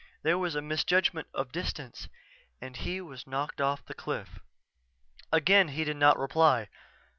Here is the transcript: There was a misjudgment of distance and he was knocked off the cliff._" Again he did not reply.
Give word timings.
There 0.23 0.39
was 0.39 0.55
a 0.55 0.63
misjudgment 0.63 1.27
of 1.31 1.51
distance 1.51 2.09
and 2.59 2.75
he 2.75 3.01
was 3.01 3.27
knocked 3.27 3.61
off 3.61 3.85
the 3.85 3.93
cliff._" 3.93 4.39
Again 5.31 5.67
he 5.67 5.83
did 5.83 5.97
not 5.97 6.17
reply. 6.17 6.69